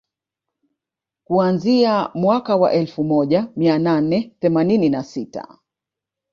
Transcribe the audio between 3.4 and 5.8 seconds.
mia nane themanini na sita